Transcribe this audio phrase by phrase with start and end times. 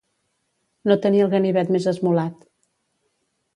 [0.91, 2.43] No tenir el ganivet més esmolat.